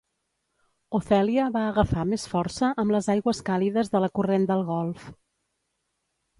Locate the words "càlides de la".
3.51-4.13